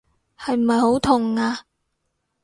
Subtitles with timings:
[0.35, 1.59] 係咪好痛啊？